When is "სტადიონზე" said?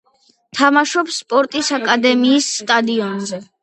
2.59-3.47